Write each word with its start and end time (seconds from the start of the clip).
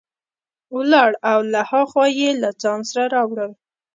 ولاړ 0.75 1.11
او 1.31 1.39
له 1.51 1.61
ها 1.69 1.81
خوا 1.89 2.05
یې 2.19 2.29
له 2.41 2.49
ځان 2.61 2.79
سره 2.89 3.03
راوړل. 3.15 3.51